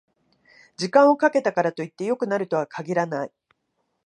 [0.77, 3.31] 時間をかけたからといって良くなるとは限らない